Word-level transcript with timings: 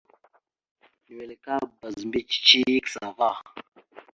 Nʉwel 1.03 1.31
aka 1.35 1.55
bazə 1.79 2.03
mbiyez 2.07 2.29
cici 2.31 2.59
ya 2.73 2.79
kəsa 2.85 2.99
ava. 3.09 3.29